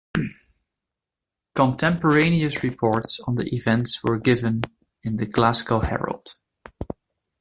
[1.53, 4.63] Contemporaneous reports on the event were given
[5.03, 6.33] in the Glasgow Herald.